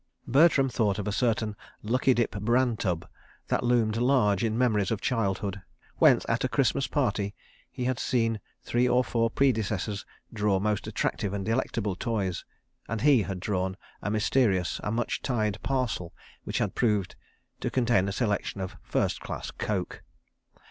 [0.27, 3.07] Bertram thought of a certain "lucky dip bran tub,"
[3.49, 5.61] that loomed large in memories of childhood,
[5.99, 7.35] whence, at a Christmas party,
[7.69, 10.03] he had seen three or four predecessors
[10.33, 12.43] draw most attractive and delectable toys
[12.89, 16.15] and he had drawn a mysterious and much tied parcel
[16.45, 17.15] which had proved
[17.59, 20.01] to contain a selection of first class coke.